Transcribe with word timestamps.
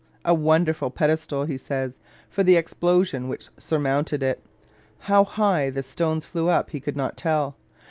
"A 0.25 0.33
wonderful 0.33 0.89
pedestal," 0.89 1.45
he 1.45 1.57
says, 1.59 1.95
"for 2.27 2.41
the 2.41 2.55
explosion 2.55 3.27
which 3.27 3.49
surmounted 3.59 4.23
it." 4.23 4.41
How 5.01 5.23
high 5.23 5.69
the 5.69 5.83
stones 5.83 6.25
flew 6.25 6.49
up 6.49 6.71
he 6.71 6.79
could 6.79 6.97
not 6.97 7.15
tell. 7.15 7.55